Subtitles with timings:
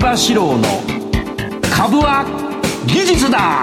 [0.00, 0.64] 相場志郎の
[1.70, 2.24] 株は
[2.86, 3.62] 技術だ。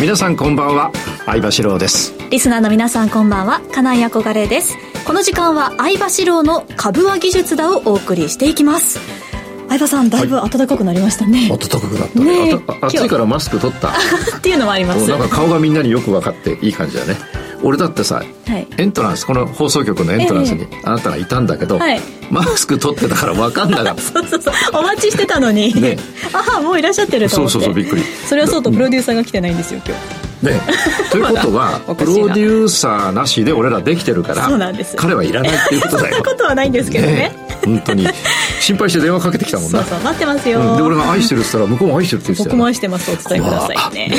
[0.00, 0.90] 皆さんこんばんは
[1.26, 2.12] 相場志郎です。
[2.30, 4.76] リスナーの皆さんこんばんは金井憧れです。
[5.06, 8.98] この時間は相場志郎の株は技術だをお送りしていきます。
[9.68, 12.60] 相葉さんだいぶ暖かくなりましたね、暖かくなったね。
[12.80, 13.90] 暑いからマスク取った。
[14.38, 15.08] っていうのもあります。
[15.08, 17.16] なんか顔がみんなによく分かっていい感じだね
[17.62, 18.22] 俺だってさ、は
[18.58, 18.66] い。
[18.78, 22.00] エントランスこの放送局のエントランスにあなたがいたんだけど、はい。
[22.30, 24.00] マスク取ってたから分かんなかった。
[24.02, 24.54] そうそうそう。
[24.72, 25.98] お待ちしてたのに、ね。
[26.32, 27.52] ああもういらっしゃってると思って。
[27.52, 28.02] そうそうそうびっくり。
[28.28, 29.94] それはそうとプロデューサーが来てないんですよ今
[30.42, 30.46] 日。
[30.46, 30.60] ね。
[31.10, 34.96] ということはプロデューサーなしで俺らできてるからそうなんです。
[34.96, 37.12] 彼はいらないっていうことだそんなよことはないんですけどね。
[37.12, 37.36] ね。
[37.64, 38.08] 本当に。
[38.60, 39.80] 心配して電話かけてきたもんな。
[39.80, 40.76] そうそう待ってますよ、うん。
[40.76, 44.10] で俺が愛してるって言ったら向こうも愛してるって言ってたよ僕も愛してますお伝えくださいね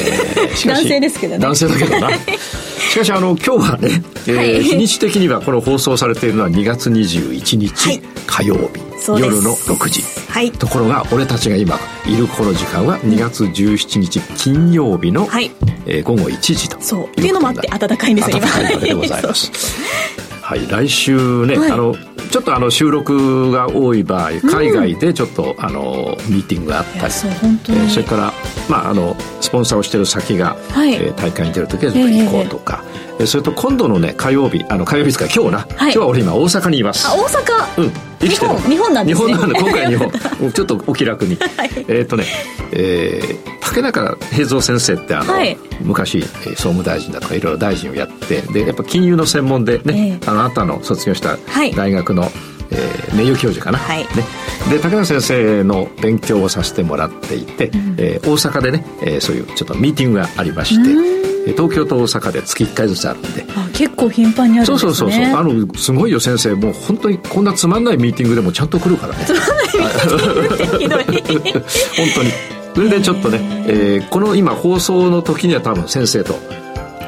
[0.53, 0.55] え。
[0.55, 1.39] しかし男性ですけどね。
[1.39, 2.09] 男性だけどな
[2.91, 3.87] しかしあの今日はね、
[4.27, 4.63] えーはい。
[4.65, 8.01] 日にち的にはこの放送されているのは2月21日、はい。
[8.27, 8.81] 火曜日
[9.17, 10.01] 夜の6時。
[10.29, 10.51] はい。
[10.51, 15.51] ところが俺たちが今いるこの時間は2月17日金曜日の、はい。
[15.85, 17.05] えー午後1時とそう。
[17.05, 19.51] っていうのもあって暖かいんですよ暖今かいわけでございます
[20.41, 21.71] はい来週ね、はい。
[21.71, 21.95] あの
[22.31, 28.33] ちょっとあの収録が多い場合海外でちょっと、あのミーティングがあったりそれから、
[28.69, 30.93] まあ、あのスポンサーをしてる先が、はい。
[30.93, 37.07] えー大会に出る時は行こうとか、えーそれと今度のね火曜日あの火曜日ですから今日な、今日は俺今大阪にいます。
[37.07, 37.91] あ大阪、うん。
[38.19, 38.51] 生きてる。
[38.51, 39.27] 日本日本なんですね。
[39.27, 40.11] 日本なんで 今回日本。
[40.41, 41.37] うんちょっとお気楽に、
[41.87, 42.25] えっ、とね、
[42.71, 45.57] えー竹中平蔵先生ってあの、はい。
[45.81, 50.29] 昔えー総務大臣だとかいろいろ大臣をやってでやっぱ金融の専門でね、ええ。
[50.29, 51.73] あのあなたの卒業したはい。
[51.73, 52.31] 大学の、
[52.71, 53.99] えー名誉教授かな、はい。
[53.99, 54.07] ね、
[54.69, 63.45] で竹中先生の勉強をさせてもらっていて、えー大阪でね、えーそういうちょっとミーティングがありまして、えー東京と大阪で月1回ずつあるんで。
[63.55, 64.91] あ結構頻繁にあるんですね。
[64.91, 65.35] そうそうそうそう。
[65.35, 66.19] あのすごいよ。
[66.19, 69.25] 先生もう本当にこんなつまんないミーティングでもちゃんと来るからね。
[70.79, 71.03] ひどい。
[71.03, 71.13] 本
[72.15, 72.31] 当に。
[72.73, 76.35] それでちょっとね、えーこの今放送の時には多分先生と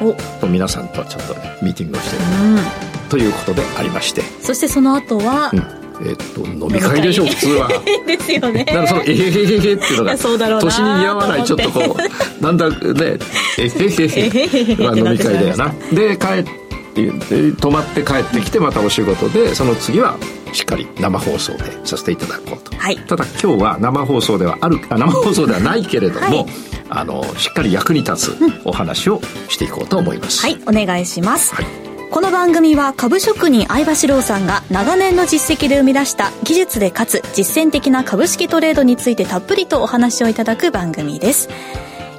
[0.02, 0.12] お。
[0.40, 7.68] と皆さんとちょっとねミーティングをしてるうんということでありまして、そしてその後は、うんえーっと飲み会でしょ普通は。
[8.06, 11.96] ですよねだからその「えへへへへ」っていうのが年に似合わないちょっとこ
[12.40, 12.76] うなんだね
[13.58, 20.16] 「えへへへ」は飲み会だよなで帰ってで泊まって帰ってきてまたお仕事でその次は
[20.52, 26.46] しっかり生放送でさせていただこうと、はいただ今日は生放送ではあるあ生放送ではないけれども、はい
[26.90, 41.48] あのしっかり役に立つお話をしていこうと思います、はいお願いします、はいこの番組は株職人相場志郎さんが長年の実績で生み出した技術でかつ実践的な株式トレードについてたっぷりとお話をいただく番組です。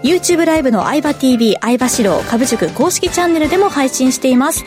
[0.03, 4.65] YouTube ライブの相場 TV 相場志郎株塾公式チャンネルでも配信しています。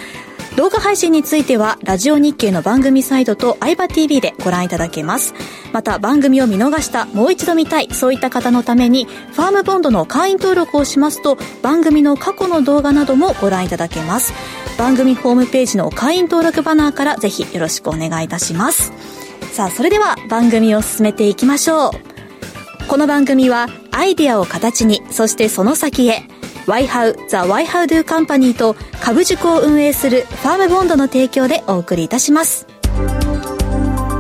[0.57, 5.35] 動画配信についてはラジオ日経の番組サイトと相場 TV でご覧いただけます。
[5.75, 14.33] また番組を見逃したもう一度見たいそういった方のためにファームボンドの会員登録をしますと番組の過去の動画などもご覧いただけます。
[14.79, 18.93] 番組ホームページの会員登録バナーからぜひよろしくお願いいたします。
[19.53, 22.89] さあそれでは番組を進めていきましょう。
[22.89, 26.23] この番組はアイデアを形にそしてその先へ
[26.67, 32.67] YHOW The YHOWDO Company と株塾を運営するファームボンドの提供でお送りいたします。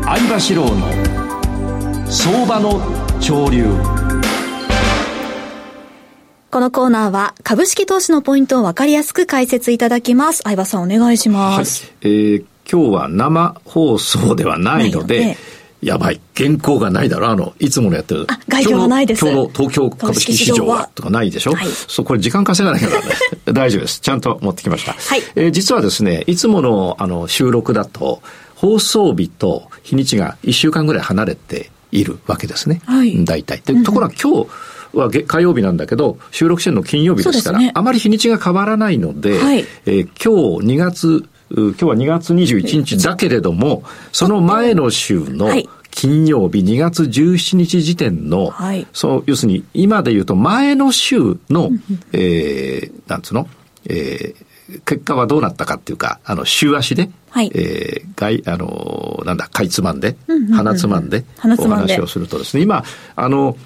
[0.02, 3.97] 相場志郎の相場の潮流。
[6.50, 10.41] このコーナーは株式投資のポイントを分かりやすく解説いただきます。
[10.44, 11.59] 相葉さんお願いしはい。
[11.59, 15.38] ます、えー今日は生放送ではないので
[15.81, 16.20] やばい。
[16.36, 18.26] 原稿がないだろあのいつものやってる。
[18.28, 19.25] あ概要はないです。
[19.25, 20.76] 今日の東京株式市場は。
[20.76, 21.66] はとかないでしょ、はい。
[21.69, 23.16] そうこれ時間稼がなきゃならない
[23.53, 24.00] 大丈夫です。
[24.00, 25.22] ちゃんと持ってきました、はい。
[25.36, 28.22] えー実はですねいつものあの収録だと
[28.54, 33.25] 放送日と日にちが1週間ぐらい離れているわけですね、はい。
[33.25, 33.62] 大体。
[33.65, 34.50] でところが今日
[34.93, 37.72] はげ火曜日なんだけど収録してるの金曜日ですからね。
[37.75, 39.65] あまり日にちが変わらないので、はい。
[39.86, 45.68] えー今日2月う今日は2月21日だけれどもその前の週のはい。
[45.91, 48.86] 金曜日2月17日時点の、はい。
[48.92, 51.71] そう要するに今で言うと前の週の、
[52.12, 53.48] えーなんつうの、
[53.86, 54.48] えー
[54.84, 57.51] 結果はどうなったかっていうかあの週足で、はい。
[57.54, 60.16] えー外あのなんだかいつまんで、
[60.53, 62.62] 鼻つまんでお話をするとですね。
[62.62, 62.84] 今
[63.16, 63.59] あのあ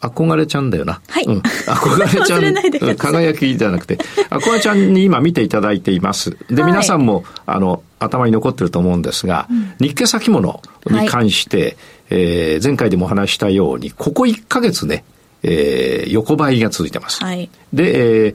[0.00, 1.00] 憧れちゃんだよな。
[1.08, 1.24] はい。
[1.24, 2.96] うん、 憧れちゃん、うん。
[2.96, 3.96] 輝きじゃなくて、
[4.30, 6.36] 憧れちゃんに今見ていただいています。
[6.48, 6.72] で、はい。
[6.72, 9.48] 皆さんも、あの、頭に残ってると思うんですが、
[9.80, 11.76] 日経先物に関して、
[12.10, 15.04] えー前回でもお話ししたように、ここ1ヶ月ね、
[15.42, 17.22] えー横ばいが続いてます。
[17.22, 17.50] はい。
[17.72, 18.34] で、えー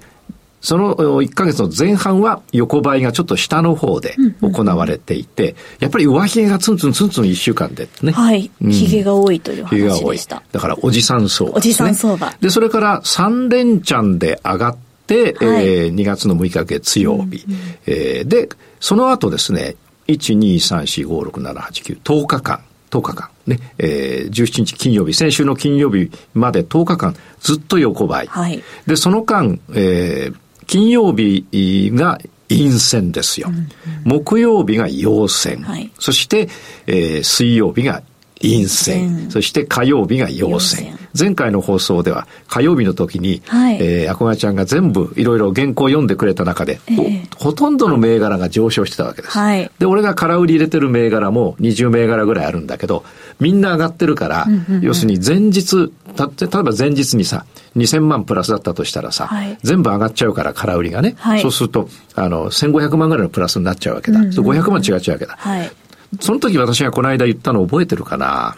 [0.63, 8.13] その1ヶ月の前半は横ばいがちょっと下の方で行われていて、やっぱり上髭がツンツンツンツン1週間でね。
[8.13, 8.49] はい。
[8.61, 10.41] 髭が多いという話でした。
[10.53, 12.33] だからおじさん相場、ね、おじさん相場。
[12.39, 17.43] で、それから3連チャンで上がって、はい、えー、2月の6日月曜日。
[17.45, 18.47] うんうん、えー、で、
[18.79, 19.75] その後ですね、
[20.07, 22.61] 1、2、3、4、5、6、7、8、9、10日間。
[22.89, 23.29] 10日間。
[23.47, 28.27] ね、えー、17日金曜日、先週の金曜日まで10日間、ずっと横ばい。
[28.27, 30.35] はい、で、その間、えー、
[30.67, 32.19] 金曜日が
[32.49, 33.49] 陰線ですよ。
[33.49, 35.61] うんうん、木曜日が陽線。
[35.63, 36.49] はい、そして、
[36.87, 38.03] えー、水曜日が
[38.41, 40.97] 陰線、そして火曜日が陽線。
[41.17, 49.37] 前回の放送では火曜日の時に、はい、えー、アコガちゃんが全部いろいろ原稿を読んでくれた中で、えー、ほとんどの銘柄が上昇してたわけです。
[49.37, 53.05] はい、で、俺が空売り入れてる銘柄も20銘柄ぐらいあるんだけど、
[53.39, 57.45] みんな上がってるから、うんうんうん、要するに前日、た例えば前日にさ、
[57.75, 64.19] 2000万プラスだったとしたらさ、はい、全部上がっちゃうから空売りがね、はい、そうすると、あの、1500万ぐらいのプラスになっちゃうわけだ。
[64.19, 65.35] うんうん、500万違っちゃうわけだ。
[65.37, 65.71] はい、
[66.19, 68.55] その時私がこの間言ったの覚えてるかな？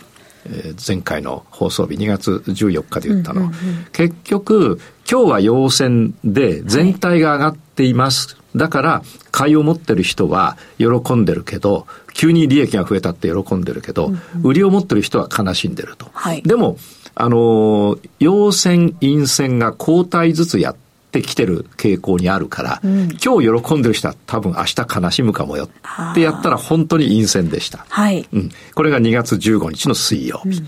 [0.48, 4.80] えー、前回の放送日2月14日で言ったの、うんうんうん、結局
[5.10, 16.78] 今日は陽線で全体が上がっています、はい、だから買いを持ってる人は喜んでるけど急に利益が増えたって喜んでるけど、うんうん、売りを持ってる人は悲しんでると、はい、でも
[17.14, 20.85] あの陽線陰線が交代ずつやって
[21.20, 25.70] ってきてる傾向にあるから、うん、今日喜んでる人は多分明日悲しむかもよ
[26.12, 27.86] ってやったら本当に陰線でした。
[27.88, 28.28] はい。
[28.34, 28.50] うん。
[28.74, 30.62] これが2月15日の水曜日。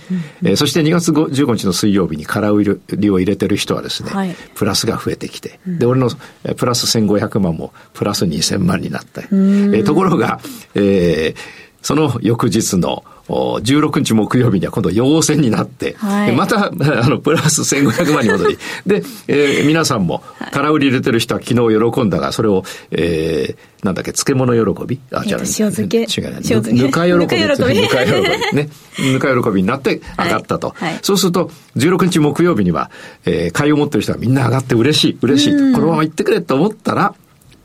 [0.55, 6.09] そして2月15日の水曜日に空売りを入れてる人はですね、はい、プラスが増えてきて、で、俺の
[6.55, 9.21] プラス1500万もプラス2000万になった。
[9.21, 10.39] えー、ところが、
[10.75, 16.71] えー、その翌日の16日木曜日には今度陽線になって、はい、また、 あ
[17.09, 25.00] の、プラス1500万に戻り、で、えー、皆さんも、空売り入れてる人は昨日喜んだが、それを、えー、なんだっけ、漬物喜び？
[25.12, 26.03] あ、じゃあ、塩漬け。
[26.03, 26.81] 違うね。
[26.81, 27.18] ぬか喜び。
[27.18, 27.81] ぬか喜び。
[27.81, 28.57] ぬか喜び。
[28.57, 28.69] ね。
[29.13, 30.69] ぬか喜びになって上がったと。
[30.69, 32.89] はいはい、そうすると、16日木曜日には、
[33.25, 35.73] えー、買いを持ってる人はみんな上がって嬉しい、嬉しい。
[35.73, 37.13] このまま行ってくれと思ったら、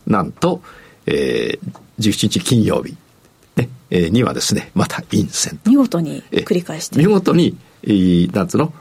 [0.08, 0.61] なんと、
[1.06, 2.94] えー、17日金曜日、え
[4.11, 7.56] にはですね、また陰線見事に繰り返して見事に、
[8.33, 8.73] なんつうの？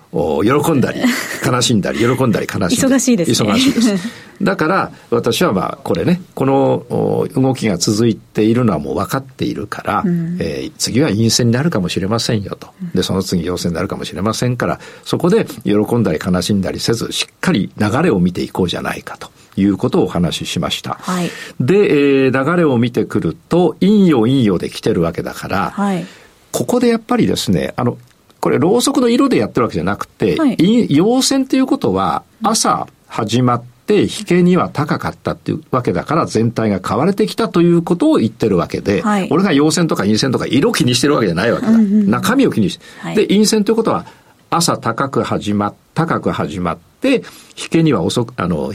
[0.44, 1.02] 喜んだり、
[1.46, 2.94] 悲しんだり、喜んだり、悲しんだり。
[2.96, 3.50] 忙しいですね。
[3.52, 3.94] 忙しいです。
[4.42, 12.70] だから、私はまあ、これね、この動きが続いているのはもう分かっているから、うん、えー、次は陰線になるかもしれませんよと。
[12.96, 19.30] で、その次陽線になるかもしれませんから、そこで喜んだり悲しんだりせず、しっかり流れを見ていこうじゃないかと。
[19.56, 20.96] いうことをお話ししました。
[21.02, 26.06] はい、で、えー、流れを見てくると、陰陽陰陽で来てるわけだから、はい、
[26.52, 27.98] ここでやっぱりですね、あの、
[28.40, 41.74] これ、ろうそくの色でやってるわけじゃなくて、はい、陽線ということは、朝始まって、引けには高かったっていうわけだから全体が買われてきたということを言ってるわけで、はい、俺が陽線とか陰線とか色気にしてるわけじゃないわけだ。
[41.74, 42.86] うんうん、中身を気にして。
[43.00, 44.06] はい、で、陰線ということは
[44.50, 47.24] 朝高く始まっ、高く始まって、
[47.62, 48.72] 引けには遅く、あの、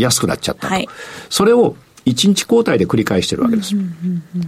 [0.00, 0.74] 安くなっちゃったと。
[0.74, 0.88] はい、
[1.28, 3.74] それを1日交代で繰り返してるわけです。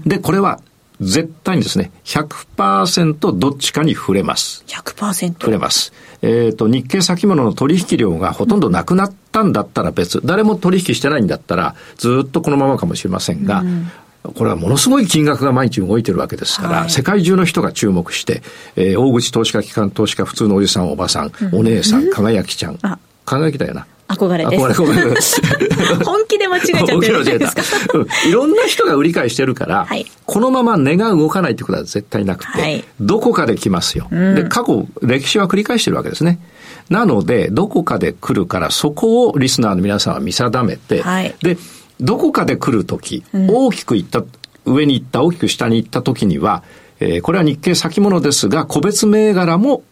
[0.06, 0.60] で、これは
[1.00, 4.64] 絶対にですね、100%どっちかに触れます。
[4.66, 5.32] 100%?
[5.40, 5.92] 触れます。
[6.22, 13.90] えっ、ー、と、日経先物の取引量がほとんどなくなったんだったら別、誰も取引してないんだったら、ずっとこのままかもしれませんが、うん
[14.22, 18.42] これはものすごい金額が毎日動いてるわけですから、はい、世界中の人が注目して、
[18.76, 22.78] えー、大口投資家、機関投資家、普通のおじさん、おばさん、うん、お姉さん、輝きちゃん。
[23.24, 23.86] 輝きだよな。
[24.10, 24.80] 憧れです。
[24.80, 27.98] 憧れ、 本気で間違えちゃってるじゃないですか。
[27.98, 28.06] うん。
[28.28, 36.40] いろんな人が売り買いしてるから、はい、このまま値が動かないってことは絶対なくて、はい、どこかで来ますよ、うん、で、過去、歴史は繰り返してるわけですね。
[36.88, 41.56] なので、どこかで来るから、そこをリスナーの皆さんは見定めて、はい、で、
[42.00, 44.24] どこかで来るとき、大きくいった、
[44.64, 46.62] 上に行った、大きく下に行ったときには、
[46.98, 49.82] えー、これは日経先物ですが、個別銘柄も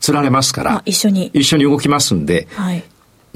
[0.00, 1.30] 釣られますから、一緒に。
[1.34, 2.84] 一緒に動きますんで、はい、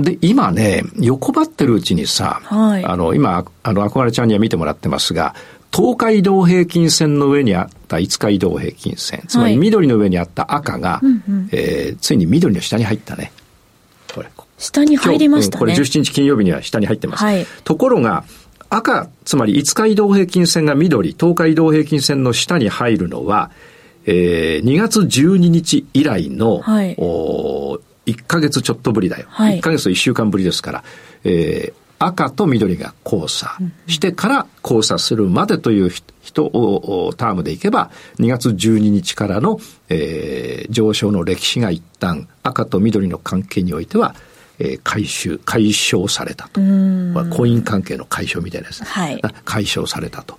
[0.03, 5.35] で、今ね、横ばってるうちにさ、はい、あの、今、あの、憧れちゃんには見てもらってますが、
[5.73, 11.09] 東海移動平均線の上にあった5日移動平均線、つまり緑の上にあった赤が、はい、
[11.53, 13.33] えー、ついに緑の下に入ったね。
[14.13, 14.29] これ。
[14.59, 15.61] 下に入りましたね。
[15.61, 17.25] これ17日金曜日には下に入ってます。
[17.25, 18.25] はい、ところが、
[18.69, 23.51] 赤、つまり5日移動平均線が緑、東海移動平均線の下に入るのは、
[24.07, 27.81] えー、2月12日以来の、はい、お
[28.13, 29.27] 1ヶ月ちょっとぶりだよ。
[29.29, 30.85] はい、1ヶ月と1週間ぶりですから、
[31.25, 35.91] えー、赤と緑が交差してから交差するまでという
[36.23, 44.15] 人をタームでいけば、2月12日からの、えー、上昇の歴史が一旦赤と緑の関係においては、
[44.61, 46.61] えー、回収、解消されたと。
[46.61, 50.39] まあ、婚姻関係の解消みたいなやつ、はい、解消されたと。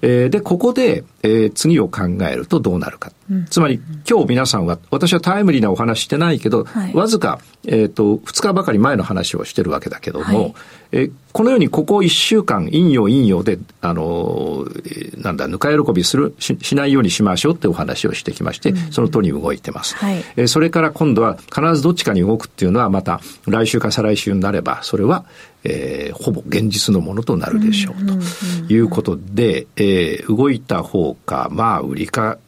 [0.00, 3.12] えー、で、ここで、えー、次を考えるとどうなるか。
[3.30, 10.54] うん、つまり、今日皆さんは、私はタイムリーなお話してないけど、はい、わずか、えっ、ー、と、2日ばかり前の話をしてるわけだけども、はい、
[10.90, 19.96] えー、このようにここ1週間、陰陽陰陽で、あのー、なんだ、ぬか喜びするし、しないようにしましょうってお話をしてきまして、うん、その通りに動いてます。
[19.96, 25.24] はい、えー、それから今度は必ずどっちかに動くっていうのはまた来週か再来週になれば、それは、
[25.64, 32.38] えー、ほぼ現実のものとなるでしょうということで、えー、動いた方か、まあ、売りか、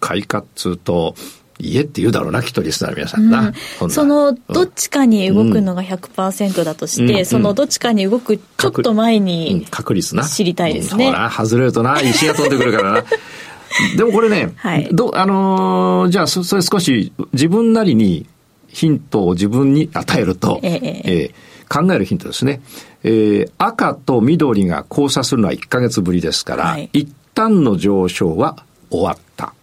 [0.00, 1.14] 買いかっつうと、
[1.62, 3.52] 家って言うだろうな、きっとリスナーの皆さんな。
[3.80, 10.24] うん、その、どっちかに動くのが100%だとして、うん、そのどっちかに動くちょっと前に、確率な。
[10.24, 11.06] 知りたいですね。
[11.06, 13.04] ほら、外れるとな、石が飛んでくるからな。
[13.96, 18.26] でもこれね、はい、どあのー、じゃあそ、それ少し自分なりに
[18.68, 22.60] ヒントを自分に与えると、えええー、考えるヒントですね。
[23.02, 29.54] えー、赤と緑が交差するのは1ヶ月ぶりですから、はい、一旦の上昇は終わった。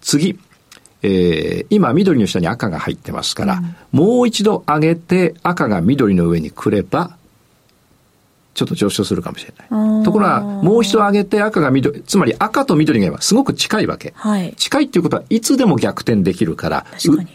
[0.00, 0.38] 次、
[1.06, 7.16] えー、今緑の下に赤が入ってますから、うん、もう一度上げて赤が緑の上に来れば、
[8.54, 10.04] ちょっと上昇するかもしれない。
[10.04, 14.14] ところが、もう一度上げて赤が緑、つまり赤と緑が今すごく近いわけ。
[14.16, 16.86] はい、近いっていうことはいつでも逆転できるから、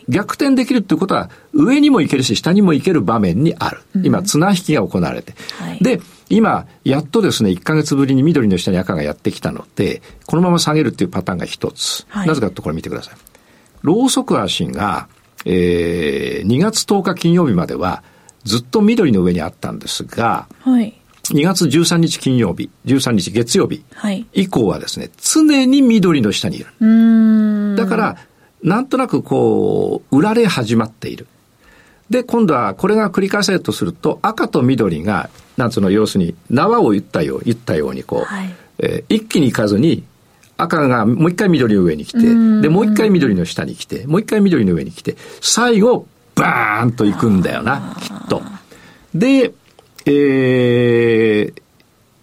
[0.09, 3.81] 逆転できるっていうことは上にも行けるし下にも行ける場面にある。
[4.03, 5.35] 今、綱引きが行われて。
[5.59, 12.05] はい、で、今、やっとですね、1ヶ月ぶりに緑の下に赤がやってきたので、このまま下げるっていうパターンが一つ。
[12.09, 13.30] はい、なぜかとこれ見てください。
[13.81, 15.07] ローソク足が、
[15.45, 18.03] えー、2月10日金曜日までは
[18.43, 23.83] ずっと緑の上にあったんですが、はい、2月13日金曜日、13日月曜日
[24.33, 27.75] 以降はですね、常に緑の下にいる。
[27.75, 28.17] だから、
[28.63, 31.27] なんとなくこう、売られ始まっている。
[32.09, 40.03] で、今度はこれが繰り返されるとすると、赤と緑が、なんつうの、要するに縄を言ったよう、言ったようにこう、はい、えー、一気にいかずに、
[40.61, 48.41] 赤がもう一回緑の上に来て、で、もう一回緑の下に来て、もう一回緑の上に来て、最後、バーンと行くんだよな、きっと。
[49.13, 49.51] で、
[50.05, 51.53] えー、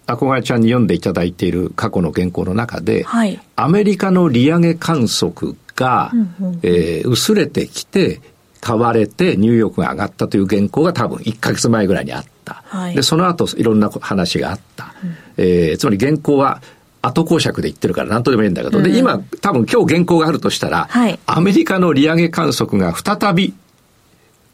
[0.06, 8.20] 憧れちゃんに読んでいただいている過去の原稿の中で、はい、アメリカの利上げ観測が、うんうん、えー、薄れてきて、
[8.60, 12.62] 買われてニューヨークが上がったという原稿が多分1か月前ぐらいにあった。
[12.66, 14.94] はい、で、その後いろんな話があった。
[15.02, 16.60] うん、えー、つまり原稿は
[17.02, 23.54] 後公爵で言ってるから何とでもいいんだけど、うん、で、今多分今日原稿があるとしたら、はい、アメリカの利上げ観測が再び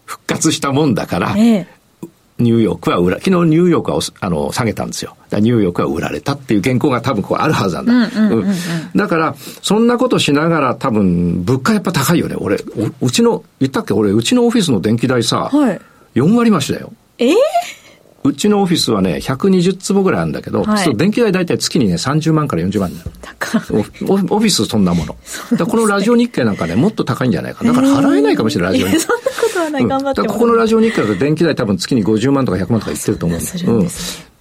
[0.05, 1.67] 復活したもんだから、ええ、
[2.39, 5.17] ニューヨークは売ら、昨日ニューヨークはあの下げたんですよ。
[5.33, 8.09] ニューヨークは売られたっていう原稿が多分こうあるはずなんだ。
[8.95, 12.37] だから、そんなことしながら多分、物価やっぱ高いよね。
[12.39, 12.59] 俺、
[13.01, 13.95] うちの、言ったっけ？
[13.95, 15.81] 俺、うちのオフィスの電気代さ、はい、
[16.15, 16.93] 4割増しだよ。
[17.19, 17.33] ええ？
[17.33, 17.37] ー
[18.27, 23.11] うちのオフィスはね、120坪ぐらいあるんだけど、はい、電気代大体月にね、30万から40万になる。
[23.21, 23.61] 高い。
[23.77, 25.15] オフィスそんなもの。
[25.59, 27.65] だこのラジオ日経なんかね、もっと高いんじゃないか。
[27.65, 29.01] だから払えないかもしれない、ラジオ日経。
[29.01, 33.67] そんなことはない、頑張ってここのラジオ日経だと電気代多分月に50万とか100万とか言ってると思うんです。
[33.67, 33.89] うん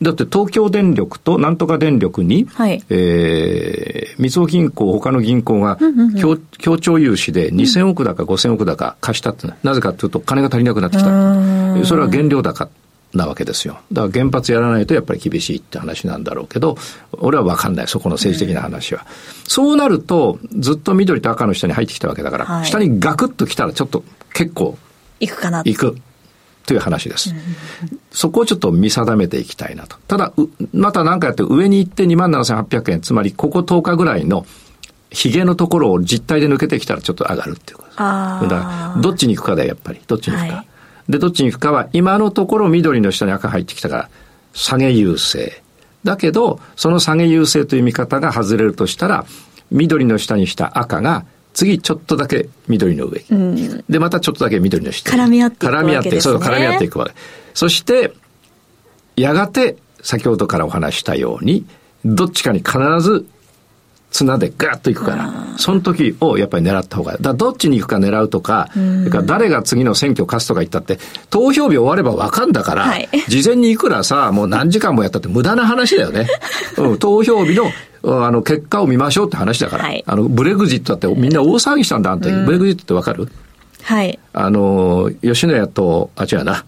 [0.02, 5.78] だって東京電力となんとか電力に、はい、えー、みずほ銀行、他の銀行が
[6.20, 11.86] 協,、協調融資で2000億だか5000億だか貸したって、なぜかというと金が足りなくなってきた。
[11.86, 12.68] それは原料高。
[13.14, 13.80] なわけですよ。
[13.92, 16.78] だから原発やらないとやっぱり厳しいって話なんだろうけど、
[17.14, 19.02] 俺は分かんない、そこの政治的な話は。
[19.02, 19.08] うん、
[19.48, 24.04] そうなると、ずっと緑と赤の下に入ってきたわけだから、はい、下にガクッと来たらちょっと
[24.34, 24.78] 結構、
[25.20, 25.60] 行くかな。
[25.60, 25.98] 行く。
[26.66, 27.32] という話です。
[27.32, 29.98] うん、そこをちょっと見定めていきたいなと。
[30.08, 30.34] ただ、
[30.74, 34.46] また何かやって上に行って27,800円、つまりここ10日ぐらいの
[35.10, 37.98] ヒゲのところを実体で抜けてきたらちょっと上がるっていうことです。
[37.98, 40.00] だから、どっちに行くかだよ、やっぱり。
[40.08, 40.56] どっちに行くか。
[40.56, 40.68] はい
[41.10, 44.10] で、どっちに行くかは、今のところ緑の下に赤入ってきたから、
[44.54, 45.62] 下げ優勢。
[46.04, 49.26] だけど、その下げ優勢という見方が外れるとしたら、
[49.72, 55.90] 緑の下にした赤が、次ちょっとだけ緑の上、うん、で、またちょっとだけ緑の下絡み合っていくわけですね。
[55.90, 57.14] 絡み合って、そう、絡み合っていくわけ。
[57.54, 58.14] そして、
[59.16, 61.66] やがて、先ほどからお話したように、
[62.04, 63.26] どっちかに必ず
[64.14, 67.18] 綱でガーッといくから、その時をやっぱり狙った方がいい。
[67.22, 71.00] だどっちに行くか狙うとか、それから誰が次の選挙を勝つとか言ったって、
[71.32, 76.28] 投票日終われば分かんだから、はい、事前にいくらさ、もう何時間もやったって無駄な話だよね。
[76.78, 77.66] うん、投票日の
[78.06, 79.86] あの、結果を見ましょうって話だから。
[79.86, 82.32] はい、あの、ブレグジットだってみんな大騒ぎしたんだ、あの時。
[82.46, 83.30] ブレグジットってわかる？
[83.84, 84.20] はい。
[84.34, 86.66] あの、吉野家と、あ、違うな。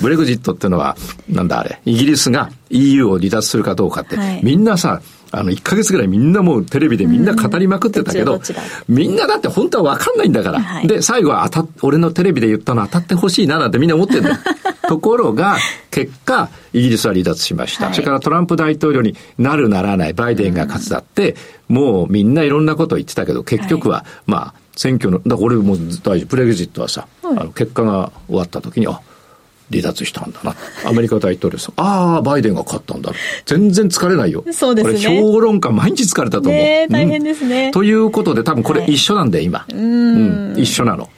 [0.00, 0.96] ブレグジットっていうのは、
[1.28, 5.00] なんだあれ、イギリスが EU を離脱するかどうかって、はい、みんなさ、
[5.38, 8.40] あの、1ヶ月ぐらいみんなもうテレビでみんな語りまくってたけど、
[8.88, 10.60] みんなだって本当はわかんないんだから。
[10.60, 14.36] はい、で、最後は当た俺のテレビで言ったの当たってほしいななんてみんな思ってるんだよ。
[14.88, 15.56] ところが、
[15.90, 17.86] 結果、イギリスは離脱しました。
[17.86, 21.36] はい、それからトランプ大統領になるならない、バイデンが勝つだって、
[21.68, 29.00] もうみんないろんなことを言ってたけど、結局は、まあ、選挙の、だから俺も大事、プレグジットはさ、あの結果が終わった時に、あ、
[29.70, 30.54] 離脱したんだな。
[30.84, 33.12] アメリカ大統領さん、ああ、バイデンが勝ったんだ。
[33.46, 34.44] 全然疲れないよ。
[34.52, 34.94] そうですね。
[34.94, 36.52] これ評論家毎日疲れたと思う。
[36.52, 39.60] ね大変ですね、うん、ということで多分これ一緒なんで、今。
[39.60, 41.08] はい、うん、一緒なの。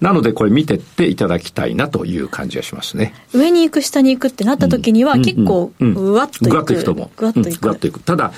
[0.00, 3.14] なのでこれ見てっていただきたいなという感じがしますね。
[3.32, 6.50] 上に行く下に行くってなった時には結構ぐわっといく。
[6.50, 7.10] ぐわっといくと思う。
[7.16, 7.60] ぐわっといく。
[7.60, 8.00] ぐわっといく。
[8.00, 8.32] ただ、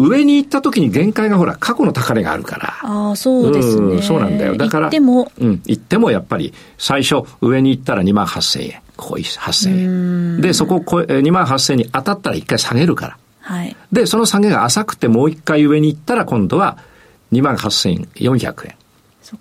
[0.00, 2.78] 上に行った時に限界がほら、過去の高値があるから。
[2.82, 4.02] ああ、そうですね、うん。
[4.02, 4.56] そうなんだよ。
[4.56, 8.82] だから、行っても、うん、行ってもやっぱり、最初、上に行ったら2万8000円。
[8.96, 10.40] ここ8000円。
[10.40, 13.18] で、そこ、2万8000円に当たったら1回下げるから。
[13.40, 13.76] はい。
[13.92, 16.78] で、その下げが浅くてもう1回上に行ったら、今度は
[17.32, 18.74] 2万8400円。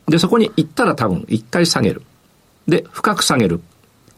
[0.07, 2.03] で、そこに行ったら多分1回下げる。
[2.67, 3.61] で、深く下げる。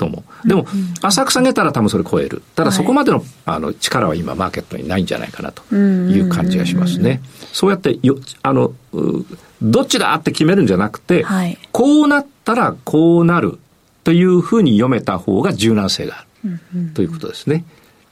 [0.01, 0.47] と思う。
[0.47, 0.65] でも、
[1.03, 2.41] 浅く下げたら多分それ超える。
[2.55, 7.21] ただそこまでの,、あの力は今マーケットにないんじゃないかなという感じがしますね。
[7.53, 8.73] そうやってよ、あの、
[9.61, 13.59] どっちだって決めるんじゃなくて、はい、こうなったらこうなる
[14.03, 17.63] というふうに読めた方が柔軟性がある、ということですね。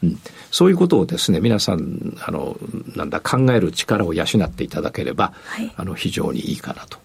[0.03, 0.19] うん、
[0.51, 2.55] そういうことをですね、皆さん、あの、
[2.95, 6.99] なんだ、考える力を養っていただければ、はい、あの、非常にいいかなと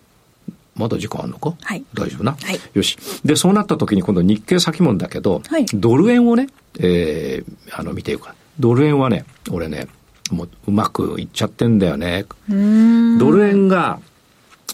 [0.76, 2.98] まだ時間あるのか、はい、大丈夫な、はい、よし。
[3.24, 6.48] で、そうなった時に今度日経先物だけど、はい、ドル円をね、
[6.80, 8.34] えー、あの、見ていくか。
[8.58, 9.88] ドル円はね、俺ね、
[10.30, 12.26] もううまくいっちゃってんだよね。
[12.48, 14.00] ドル円が、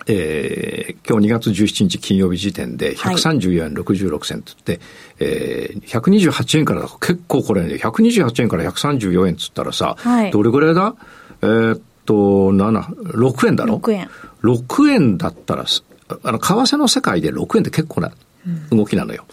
[0.06, 4.84] えー、今日2月17日金曜日時点で134円66銭って言って、
[5.18, 10.94] えー、128円から結構これね、128円から134円っつったらさ、はい、どれぐらいだ？
[11.42, 14.08] えー、っと、7、6円だろ ?6 円。
[14.42, 15.64] 6円だったら、
[16.22, 18.12] あの、為替の世界で6円って結構な
[18.70, 19.24] 動きなのよ。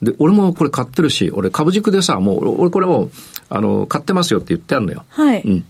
[0.00, 3.10] うん、で、俺もこれ買ってるし、俺株軸でさ、もう、俺これも
[3.54, 5.04] あの、買ってますよって言ってあるのよ。
[5.10, 5.42] はい。
[5.42, 5.64] うん。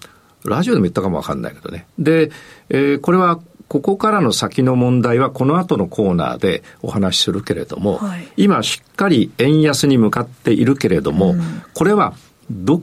[0.44, 1.86] ラジオでも言ったかもわかんないけどね。
[1.98, 2.30] で、
[2.68, 12.12] えー、これは、ここからの先の問題はこの後のコーナーでお話しするけれども、はい、今しっかり円安に向かっているけれども、うん、これは
[12.50, 12.82] ど、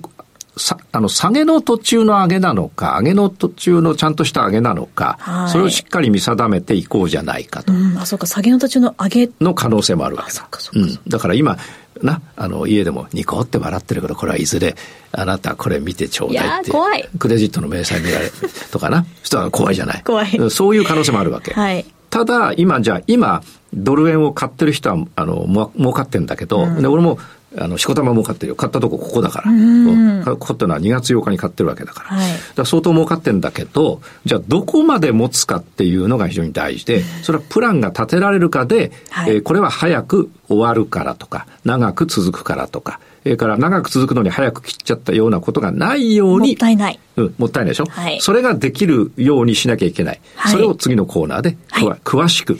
[0.59, 7.73] さ、あの、下げの途中の上げなのか、上げの途中のちゃんとした上げなのか、はい、それをしっかり見定めていこうじゃないかと。
[7.73, 9.29] うん、あ、そうか、下げの途中の上げ。
[9.41, 10.47] の可能性もあるわけだ。
[10.73, 10.99] うん。
[11.07, 11.57] だから今、
[12.01, 14.75] な、あの、家でもニコって笑ってるけど、これはいずれ、
[15.11, 16.71] あなたこれ見てちょうだいって。
[16.71, 17.09] 怖い。
[17.17, 18.31] クレジットの明細見られる
[18.71, 19.05] とかな？
[19.21, 20.03] そしたら怖いじゃない？
[20.03, 20.51] 怖い。
[20.51, 21.53] そういう可能性もあるわけ。
[21.53, 21.85] はい。
[22.09, 23.43] ただ、今、じゃあ、今、
[23.73, 27.19] ドル円を買ってる人は、あの、も、儲かってんだけど、うん、で俺も、
[27.57, 28.55] あの、しこたま儲かってるよ。
[28.55, 29.51] 買ったとこここだから。
[29.51, 32.09] うん、ここってのは2月8日に買ってるわけだから。
[32.17, 46.49] はい、だから相当儲かってんだけど、じゃあどこまで持つかっていうのが非常に大事で、それはプランが立てられるかで、はい、えー、これは早く終わるからとか、長く続くからとか、それから長く続くのに早く切っちゃったようなことがないように。
[46.49, 46.99] もったいない。
[47.17, 47.85] うん、もったいないでしょ？
[47.85, 50.21] はい、それができるようにしなきゃいけない。
[50.35, 52.57] はい、それを次のコーナーで、はい、詳しく。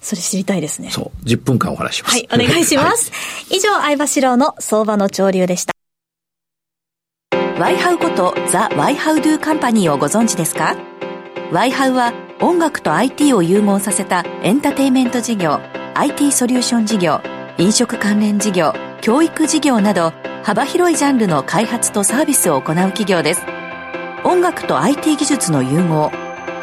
[0.00, 0.90] それ知りたいですね。
[0.90, 1.24] そう。
[1.24, 2.12] 10分間お話します。
[2.12, 3.12] はい、お願いします。
[3.50, 5.72] 以上、相場志郎の相場の潮流でした。
[7.58, 10.76] ワイハウことザ・ワイハウドゥカンパニーをご存知ですか？
[11.52, 15.60] ワイハウは音楽と IT を融合させたエンターテイメント事業、
[15.94, 17.20] IT ソリューション事業、
[17.58, 20.12] 飲食関連事業、教育事業など
[20.44, 23.42] 幅広いジャンルの開発とサービスを行う企業です。
[24.22, 26.12] 音楽と IT 技術の融合、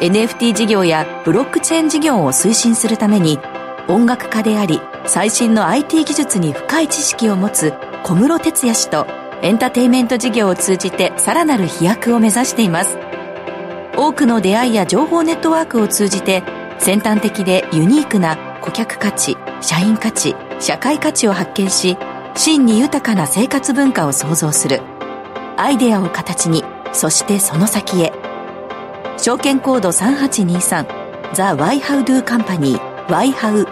[0.00, 3.38] NFT 事業やブロックチェーン事業を推進するために
[3.88, 7.74] 音楽家であり最新の IT 技術に深い知識を持つ
[8.04, 9.06] 小室哲哉氏と
[9.42, 12.96] エンターテインメント事業を通じてさらなる飛躍を目指しています
[13.98, 16.42] 多くの出会いや情報ネットワークを通じて
[16.78, 21.98] 先端的でユニークな顧客価値社員価値社会価値を発見し
[22.34, 24.80] 真に豊かな生活文化を創造する。
[25.56, 28.12] アイデアを形にそしてその先へ。
[29.18, 33.66] 証券コード3823ザ・ワイハウドゥカンパニーワイハウ。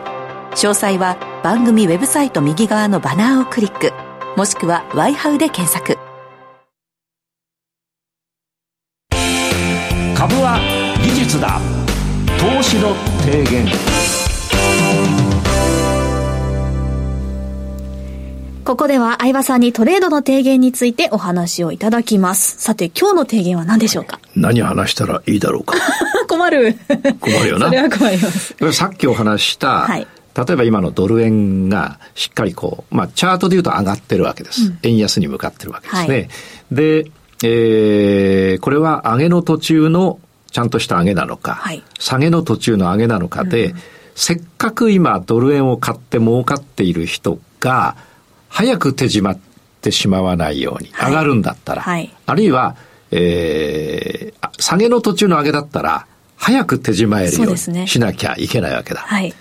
[0.53, 3.92] 詳細は番組ウェブサイト右側のバナーをクリック。
[4.37, 6.08] もしくはワイハウで検索。
[18.88, 22.61] では相葉さんにトレードの提言についてお話をいただきます。
[22.61, 24.18] さて、今日の提言は何でしょうか？
[24.35, 25.74] 何話したらいいだろうか。
[26.27, 26.77] 困る。
[27.20, 27.66] 困るよな。
[27.66, 28.72] それは困ります。
[28.72, 34.62] さっきお話した、はい、例えば今のドル円がしっかりこう、まあチャートで言うと上がってるわけです。
[34.62, 36.14] うん、円安に向かってるわけですね。
[36.14, 36.29] はい、
[36.72, 37.11] で、
[37.44, 40.18] えー、これは上げの途中の
[40.51, 43.77] ちゃんとした上げなのか、はい、下げの途中の上げなのかで、うん、
[44.14, 47.96] せっかく今ドル円を買って儲かっている人が、
[48.48, 49.38] 早く手締まっ
[49.80, 52.76] てしまわないように、上がるんだったら、はい、あるいは、
[53.11, 56.06] えー、下げの途中の上げだったら、
[56.37, 59.00] 早く手締まえるようにしなきゃいけないわけだ。
[59.00, 59.34] はい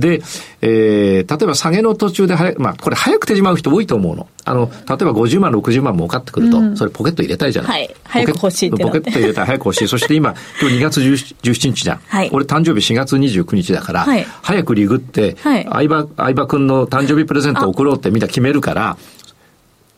[0.00, 0.22] で、
[0.60, 4.28] えー、例えば下げの途中で早まあ、これ早く手締まう人多いと思うの。
[4.44, 7.70] あの、例えば50万、60万儲かってくると、うん、それポケット入れたいじゃない。
[7.70, 7.96] はい。
[8.04, 9.88] 早く欲しいポケット入れたい、早く欲しい。
[9.88, 12.00] そして今、今日2月17日じゃん。
[12.06, 12.30] はい。
[12.32, 15.64] 俺誕生日4月29日だから、はい、早くリグって、はい。
[15.64, 18.96] 相葉、相葉くんの誕生日プレゼント送ろうってみんな決めるから、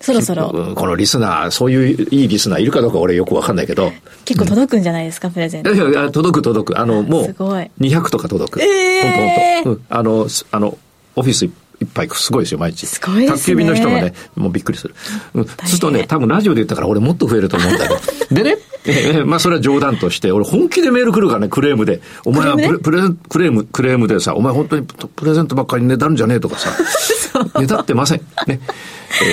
[0.00, 0.74] そろそろ。
[0.74, 3.92] このリスナー、そういういいリスナーいるかどうか俺よくわかんないけど。
[4.24, 5.74] 結構届くんじゃないですか、うん、プレゼント。
[5.74, 6.78] いやいや、届く届く。
[6.78, 8.62] あの、もう、200とか届く。
[8.62, 9.80] えー、ほんとほんと。
[9.82, 9.86] うん。
[9.88, 10.78] あの、あの、
[11.16, 11.46] オフィス
[11.80, 12.86] いっぱいすごいですよ、毎日。
[12.86, 13.36] すごいですね。
[13.36, 14.94] 宅急便の人がね、もうびっくりする。
[15.34, 15.44] うん。
[15.46, 18.00] そうするとね、多分ラジオで言ったから俺もっと増えると思うんだけど。
[18.34, 22.00] でね、えー、まあそれは冗談として、俺本気でメール来るからね、クレームで。
[22.24, 26.70] お前はプレプレクレーム、クレームでさ、お前本当にプレゼントばっかりねだるんじゃねえとかさ。
[27.60, 28.20] ねだってません。
[28.46, 28.60] ね。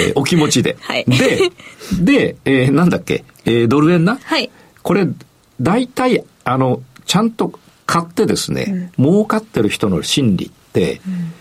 [0.07, 0.77] えー、お気持ちで。
[0.81, 1.51] はい、で、
[2.01, 4.17] で、えー、なんだっけ、えー、ドル円な？
[4.23, 4.49] はい。
[4.81, 5.07] これ、
[5.61, 7.53] 大体、あの、ちゃんと
[7.85, 11.31] 買ってですね、うん、儲かってる人の心理って、うん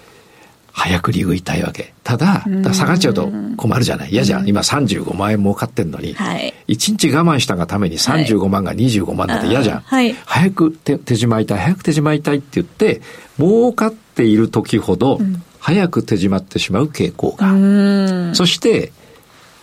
[0.76, 1.94] 早く利食いたいわけ。
[2.02, 4.10] ただ、だ下がっちゃうと困るじゃない？
[4.10, 4.48] 嫌じゃん。
[4.48, 9.80] 今35万円儲かってんのに、はい、1日我慢したがために35万が25万だって嫌じゃん。
[9.82, 13.02] はい、早く手手締まいたい、早く手締まいたいって言って、
[13.38, 15.20] 儲かっている時ほど、
[15.64, 18.34] 早く手締まってしまう傾向が。
[18.34, 18.92] そして、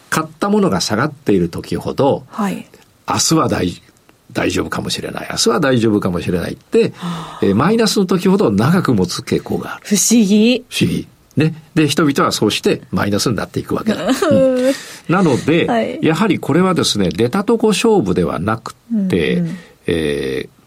[0.10, 2.66] 買ったものが下がっている時ほど、はい、
[3.08, 3.72] 明日は大
[4.34, 5.28] 大丈夫かもしれない。
[5.30, 6.94] 明日は大丈夫かもしれないって、
[7.44, 9.86] えー、マイナスの時ほど長く持つ傾向がある。
[9.86, 10.66] 不思議。
[10.70, 11.08] 不思議。
[11.38, 11.54] ね。
[11.76, 14.08] で、人々はそうしてマイナスになっていくわけだ。
[14.10, 14.74] うん、
[15.08, 18.74] なので、はい、やはりこれはですね、出たとこ勝負ではなく
[19.08, 20.61] て、うんうん、えー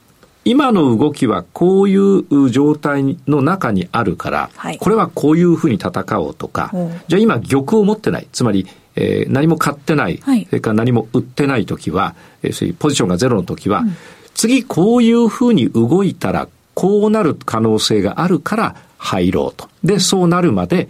[0.44, 6.70] 今の動きはこういう状態の中にあるから、はい、これはこういうふうに戦おうとか、
[7.08, 8.28] じゃあ今玉を持ってない。
[8.32, 13.96] つまり、えー、何も買ってない、はい、それから何も売ってない時は、えー、そういうポジションがゼロの時は、うん、
[14.34, 19.68] 次こういうふうに動いたらこうなる可能性があるから入ろうと。
[19.82, 20.88] で、そうなるまで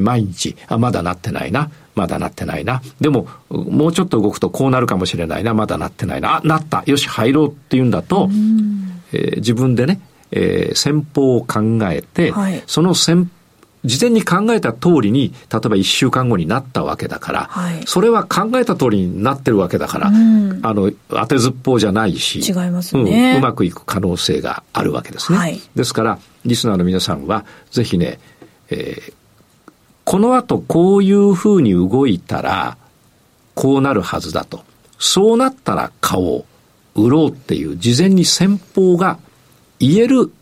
[0.00, 1.70] 毎日、あ、まだなってないな。
[1.94, 2.82] まだなってないな。
[3.00, 5.54] でも、もうちょっと動くとこうなるかもしれないな。
[5.54, 6.36] まだなってないな。
[6.36, 6.82] あ、なった。
[6.86, 8.28] よし、入ろうっていうんだと、
[9.12, 13.30] えー、自分でね、えー、戦法を考えて、はい、その戦
[13.86, 25.38] 事前に考えた通りに、例えば1週間後になったわけだから、はい、それは考えた通りになってるわけだから、うん、あの、当てずっぽうじゃないし、違いますね、うん、うまくいく可能性があるわけですね。
[25.38, 28.18] はい、ですから、リスナーの皆さんは、ぜひね、
[28.70, 29.12] えー、
[30.04, 32.76] この後こういうふうに動いたら、
[33.54, 34.64] こうなるはずだと。
[34.98, 36.44] そうなったら買おう。
[36.96, 39.18] 売ろうっていう事前に先方が
[39.78, 40.32] 言える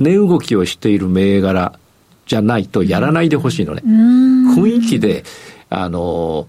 [0.00, 1.78] 値動きをしている銘柄
[2.26, 3.82] じゃないとやらないでほしいのね。
[3.84, 5.24] 雰囲気で、
[5.70, 6.46] あの、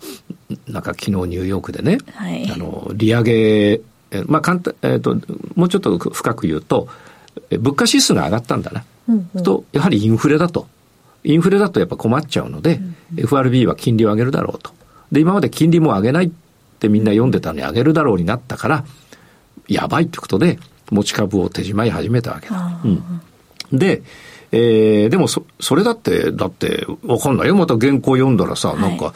[0.67, 3.81] なんか昨日ニューヨークでね、はい、あの、利上げ、
[4.25, 5.15] まあ簡単、えっ、ー、と、
[5.55, 6.87] もうちょっと深く言うと、
[7.51, 8.83] 物価指数が上がったんだな。
[9.07, 10.67] うんうん、と、やはりインフレだと。
[11.23, 14.71] インフレだとやっぱ困っちゃうので、うんうん、FRB は金利を上げるだろうと。
[15.11, 16.31] で、今まで金利も上げないっ
[16.79, 18.85] てみんな読んでたのに上げるだろうになったから、
[19.67, 20.59] やばいってことで、
[20.91, 22.79] 持ち株を手締まい始めたわけだ。
[22.83, 23.21] うん、
[23.77, 24.01] で、
[24.51, 27.55] えー、でもそ、それだって、だって、わかんないよ。
[27.55, 29.13] また原稿読んだらさ、はい、なんか、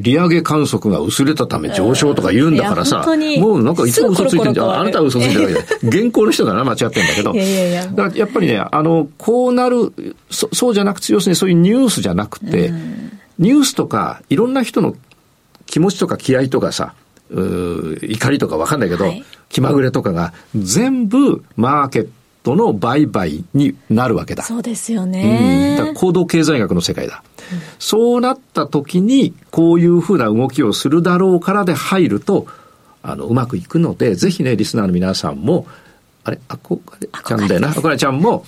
[0.00, 3.04] 利上げ観測が薄れたため上昇とか言うんだからさ、
[3.38, 4.80] もうなんかいつも嘘ついてんじゃん。
[4.80, 5.98] あなたは嘘ついてるわけで。
[5.98, 7.34] 原稿の人がな、間違ってんだけど。
[7.34, 9.92] いやいやいやだからやっぱりね、あの、こうなる、
[10.30, 14.96] そそうじゃなくて、要するにそういうニュースじゃなくて、うん、ニュースとか、いろんな人の
[15.66, 16.94] 気持ちとか気合とかさ、
[17.32, 22.10] 怒りとかわかんないけど、はい、気まぐれとかが全部マーケット
[22.42, 24.42] トの売買になるわけだ。
[24.42, 25.76] そうですよね。
[25.78, 27.22] うん、だ行動経済学の世界だ。
[27.52, 32.46] うん、そうなった時に、こういうふうな動きをするだろうからで入ると、
[33.02, 35.68] あの、うまくいくので、ぜひね、リスナーの皆さんも、
[36.24, 37.06] あれ、あこれ？
[37.06, 38.44] ちゃんだよな、あこれちゃんも、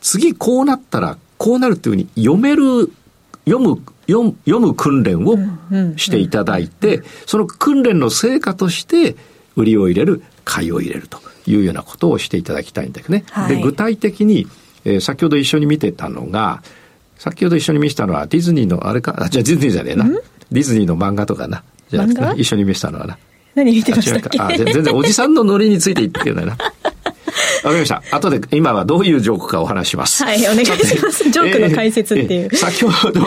[0.00, 2.92] 次こうなったら、こうなるっていうふうに読める、
[3.44, 5.36] 読む、読む訓練を
[5.96, 9.16] していただいて、その訓練の成果として、
[9.56, 11.20] 売りを入れる、買いを入れると。
[11.44, 13.24] いうようなことをしていただきたいんだけどね。
[13.32, 14.46] はい、で具体的に、
[14.84, 16.62] えー、先ほど一緒に見てたのが
[17.18, 19.16] 先ほど一緒に見せたのはディズニーのあれか？
[19.18, 20.08] あじゃあディズニーじゃねえな。
[20.52, 21.64] ディズニーの漫画とかな。
[21.90, 23.18] じゃあ一緒に見せたのはな。
[23.56, 24.40] 何見てましたっけ？
[24.40, 26.56] あ全然おじさんのノリについて言ってるんだ
[27.64, 28.02] よなかりました。
[28.10, 30.24] 後で今はどういうジョークかお話します。
[30.24, 30.70] はい、お願いし
[31.02, 31.24] ます。
[31.30, 32.44] ジョークの解説っていう。
[32.44, 33.20] えー、先ほど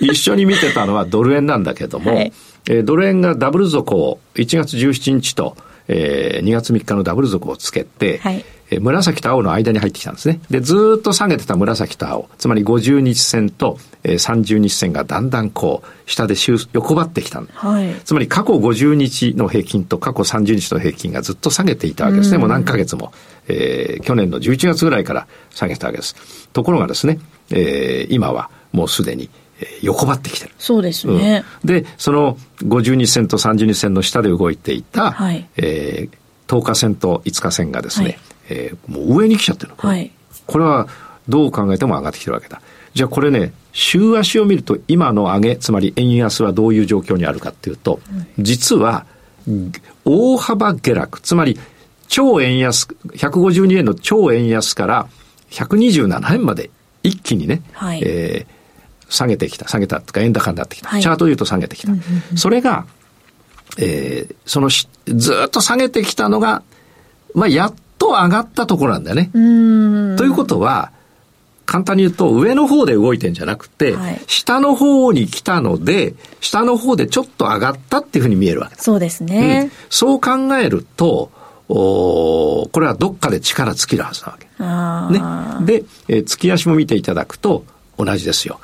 [0.00, 2.32] 一緒に見てたのはドル円なんだけども、はい、
[2.68, 5.56] えー、ドル円がダブル底を1月17日と、
[5.88, 10.40] えー、2月3日のダブル底をつけて、はいえ紫と青の間に入ってきたんですね。
[10.50, 16.34] で、ずっと下げてた紫と青、つまり50日線と、えー、30日線がだんだんこう、下で
[16.72, 22.38] 横ばってきた、はい、つまり過去50日の平均と過去30日の平均がずっと下げていたわけですね。
[22.38, 23.12] もう何ヶ月も、
[23.48, 26.48] えー、去年の11月ぐらいから下げたわけです。
[26.52, 27.18] ところがですね、
[27.50, 29.30] えー、今はもうすでに
[29.82, 30.52] 横ばってきてる。
[30.58, 31.44] そうですね。
[31.62, 38.18] うん、で、その50日線と30日線の下で動いていた、はい、えー、10日線と5日線がですね、はい
[38.50, 40.10] えー、もう上に来ちゃってるはい、
[40.46, 40.88] これは
[41.28, 42.60] どう考えても上がってきてるわけだ。
[42.94, 48.00] じゃあこれね、週足を見ると今の上げ、つまり円安はどういう状況にあるかっていうと、
[48.38, 49.06] 実は
[50.04, 51.58] 大幅下落、つまり
[52.12, 55.08] 超円安、152円の超円安から
[55.50, 56.68] 127円まで
[57.02, 60.90] 一気にね、はい、えー、下げてきた、下げたとか円高になってきた。
[60.90, 61.92] はい、チャートで言うと下げてきた。
[62.36, 62.84] それが、
[63.78, 64.84] えー、そのず
[65.46, 66.62] っと下げてきたのが、
[67.34, 69.30] まあ、やっと上がったところなんだよね。
[70.18, 70.92] ということは、
[71.64, 79.62] 簡単に言うと上の方で動いてんじゃなくて、はい、下の方に来たので、下の方でちょっと上がったっていうふうに見えるわけそうですね。
[79.64, 81.30] うん、そう考えると、
[81.74, 85.64] おこれはどっかで力尽きるはずなわけ。
[85.64, 85.80] ね。
[85.80, 87.64] で、えー、月足も見ていただくと
[87.96, 88.60] 同じですよ。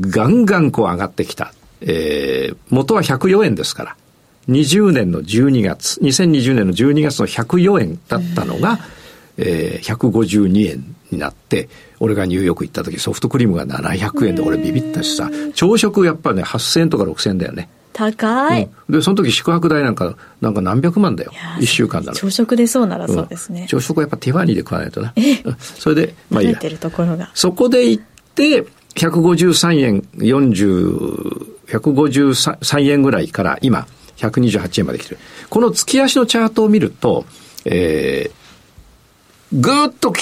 [0.00, 1.54] ガンガンこう上がってきた。
[1.80, 3.96] えー、元は104円ですから。
[4.48, 8.78] 20年の12月、2020年の12月の104円だったのが、
[9.38, 11.68] えー、152円になって、
[12.00, 17.68] 俺がニューヨーク行った時ソフトクリームが700円で俺ビビったしさ、朝食やっぱね8000円とか6000円だよね。
[17.92, 21.32] 高い、うん、で、その時宿泊代なんか、なんか何百万だよ。
[21.60, 22.16] 一週間なら。
[22.16, 23.62] 朝食でそうならそうですね。
[23.62, 25.14] うん、朝食はやっぱティファニーで食わないとな。
[25.60, 26.58] それで、まあいいや。
[26.58, 27.30] てるところが。
[27.34, 35.18] そこで行って、153円40、153円ぐらいから今、128円まで来てる。
[35.48, 37.24] この月足のチャートを見ると、
[37.64, 40.12] えー、ぐーっと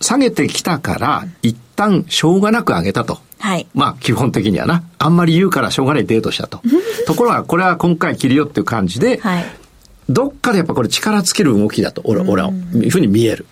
[0.00, 3.18] 下げてきたから、一旦しょうがなく上げたと。
[3.40, 3.66] はい。
[3.74, 4.84] まあ、基本的にはな。
[4.98, 6.60] あんまり言うからしょうがないデートしたと。
[7.06, 9.44] ところが、これは今回切るよっていう感じで、はい。
[10.10, 13.46] どっかでやっぱこれ力尽きる動きだと、俺、俺は、いうふうに見える。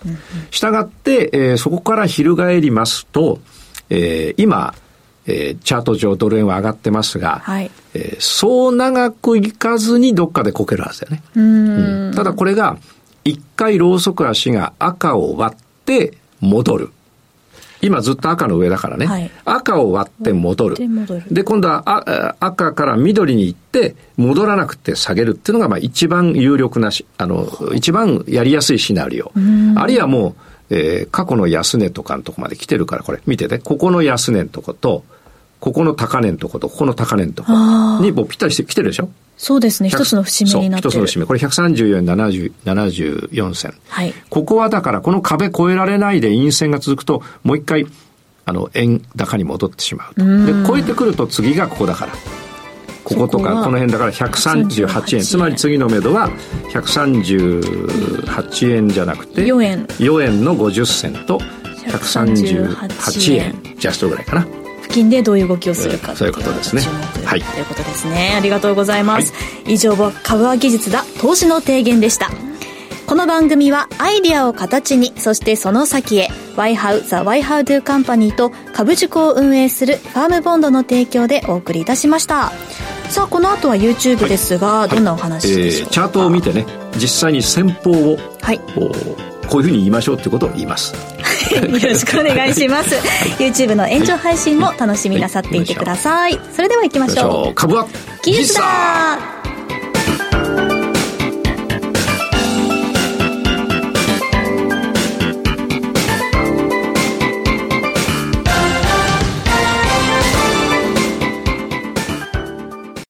[0.50, 3.40] したがって、えー、そこから翻りますと、
[3.88, 4.74] えー、今、
[5.26, 11.22] えー、チャート上ドル円は上がってますが、はい、えー、そう長くいかずにどっかでこけるはずだよね。
[11.36, 11.42] う
[12.10, 12.76] んただこれが、
[13.24, 16.90] 一回ローソク足が赤を割って戻る。
[17.80, 19.06] 今ずっと赤の上だからね。
[19.06, 20.76] はい、赤を割って戻る。
[21.30, 29.32] で、今度はあ赤から緑に行って戻らなくて下げるっていうのがまあ一番有力なし、あの、一番やりやすいシナリオ。
[29.76, 30.34] あるいはもう、
[30.70, 35.04] えー、過去の安値とかのとこまで来てるから、これ見てて、ここの安値のとこと、
[35.60, 37.52] ここの高値のとことここの高値のとこ
[38.00, 39.10] にもうぴったりしてきてるでしょ？
[39.36, 39.88] そうですね。
[39.88, 40.90] 一つの節目になってる。
[40.90, 41.26] 一つの節目。
[41.26, 43.74] これ134円70 74銭。
[43.88, 44.12] はい。
[44.30, 47.86] ここはだからこの壁越えられないで陰線が続くと、もう一回、
[48.46, 50.24] あの、円高に戻ってしまうと。
[50.24, 52.12] で、超えてくると次がここだから。
[53.04, 55.22] こことか、この辺だから138円。
[55.22, 56.28] つまり次の目処は
[56.70, 59.86] 138円じゃなくて、4円。
[59.86, 61.38] 4円の50銭と
[61.86, 64.46] 138円ジャストぐらいかな。
[65.04, 66.82] でどういう動きをするかそういうことですね。
[67.24, 67.42] はい。
[67.42, 68.34] ということですね。
[68.36, 69.38] ありがとうございます、は
[69.70, 72.30] い、以上は株は技術だ投資の提言でした。
[73.06, 82.52] この番組はアイディアを形にそしてその先へ YHOW The YHOWDO Company と株塾を運営するファームボンドの提供でお送りいたしました。
[83.08, 88.58] さあこの後は YouTube ですが、はい、どんなお話でしょうか、えー、チャートを見てね実際に先方を、はい、
[89.48, 90.94] こういうふうに言いましょうってことを言います
[91.80, 92.94] よろしくお願いします。
[93.38, 97.54] YouTube の延長配信も楽しみなさっていてください、それでは行きましょう。
[97.54, 97.86] 株は
[98.22, 99.37] 技術だ